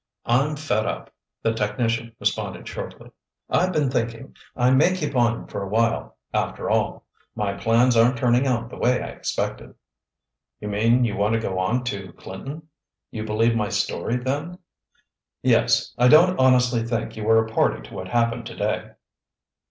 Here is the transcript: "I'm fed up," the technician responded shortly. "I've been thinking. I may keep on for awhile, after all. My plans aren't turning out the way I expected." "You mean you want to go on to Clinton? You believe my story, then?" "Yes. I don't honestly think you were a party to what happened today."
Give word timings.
"I'm 0.25 0.55
fed 0.55 0.87
up," 0.87 1.13
the 1.43 1.53
technician 1.53 2.15
responded 2.19 2.67
shortly. 2.67 3.11
"I've 3.51 3.71
been 3.71 3.91
thinking. 3.91 4.35
I 4.55 4.71
may 4.71 4.95
keep 4.95 5.15
on 5.15 5.45
for 5.45 5.61
awhile, 5.61 6.17
after 6.33 6.71
all. 6.71 7.05
My 7.35 7.53
plans 7.53 7.95
aren't 7.95 8.17
turning 8.17 8.47
out 8.47 8.71
the 8.71 8.77
way 8.79 8.99
I 8.99 9.09
expected." 9.09 9.75
"You 10.59 10.69
mean 10.69 11.05
you 11.05 11.15
want 11.15 11.35
to 11.35 11.39
go 11.39 11.59
on 11.59 11.83
to 11.83 12.13
Clinton? 12.13 12.67
You 13.11 13.25
believe 13.25 13.55
my 13.55 13.69
story, 13.69 14.15
then?" 14.15 14.57
"Yes. 15.43 15.93
I 15.99 16.07
don't 16.07 16.39
honestly 16.39 16.81
think 16.81 17.15
you 17.15 17.23
were 17.25 17.45
a 17.45 17.51
party 17.51 17.87
to 17.87 17.93
what 17.93 18.07
happened 18.07 18.47
today." 18.47 18.93